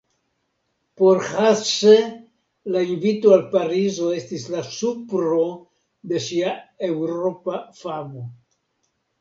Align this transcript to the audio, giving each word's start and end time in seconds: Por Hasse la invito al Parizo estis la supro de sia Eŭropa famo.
Por 0.99 1.17
Hasse 1.25 1.97
la 2.75 2.81
invito 2.95 3.35
al 3.37 3.45
Parizo 3.53 4.09
estis 4.21 4.47
la 4.55 4.63
supro 4.79 5.45
de 6.15 6.25
sia 6.31 6.57
Eŭropa 6.91 7.63
famo. 7.85 8.27